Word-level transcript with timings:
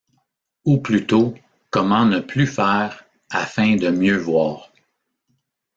Ou 0.65 0.79
plutôt, 0.79 1.35
comment 1.69 2.05
ne 2.07 2.19
plus 2.19 2.47
faire, 2.47 3.03
afin 3.29 3.75
de 3.75 3.91
mieux 3.91 4.17
voir. 4.17 4.71